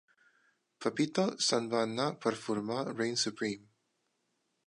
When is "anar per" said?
1.89-2.33